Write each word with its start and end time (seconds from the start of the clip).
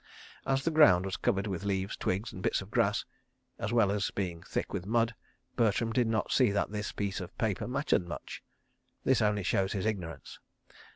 As 0.47 0.63
the 0.63 0.71
ground 0.71 1.05
was 1.05 1.15
covered 1.15 1.45
with 1.45 1.63
leaves, 1.63 1.95
twigs, 1.95 2.33
and 2.33 2.41
bits 2.41 2.59
of 2.59 2.71
grass, 2.71 3.05
as 3.59 3.71
well 3.71 3.91
as 3.91 4.09
being 4.09 4.41
thick 4.41 4.73
with 4.73 4.87
mud, 4.87 5.13
Bertram 5.55 5.93
did 5.93 6.07
not 6.07 6.31
see 6.31 6.49
that 6.49 6.71
this 6.71 6.91
piece 6.91 7.21
of 7.21 7.37
paper 7.37 7.67
mattered 7.67 8.07
much. 8.07 8.41
This 9.03 9.21
only 9.21 9.43
shows 9.43 9.73
his 9.73 9.85
ignorance. 9.85 10.39